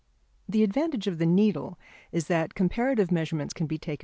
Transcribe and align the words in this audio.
The 0.49 0.63
advantage 0.63 1.05
of 1.05 1.19
the 1.19 1.27
needle 1.27 1.77
is 2.11 2.25
that 2.25 2.55
comparative 2.55 3.11
measurements 3.11 3.53
can 3.53 3.67
be 3.67 3.77
taken 3.77 3.93
with 3.93 3.99
it. 3.99 3.99